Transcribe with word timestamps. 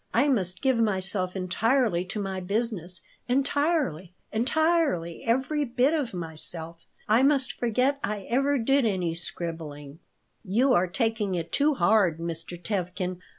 I 0.15 0.29
must 0.29 0.63
give 0.63 0.77
myself 0.79 1.35
entirely 1.35 2.03
to 2.05 2.19
my 2.19 2.39
business, 2.39 3.01
entirely, 3.27 4.11
entirely 4.31 5.23
every 5.25 5.63
bit 5.63 5.93
of 5.93 6.11
myself. 6.11 6.79
I 7.07 7.21
must 7.21 7.53
forget 7.53 7.99
I 8.03 8.21
ever 8.23 8.57
did 8.57 8.83
any 8.83 9.13
scribbling." 9.13 9.99
"You 10.43 10.73
are 10.73 10.87
taking 10.87 11.35
it 11.35 11.51
too 11.51 11.75
hard, 11.75 12.17
Mr. 12.17 12.59
Tevkin. 12.59 13.19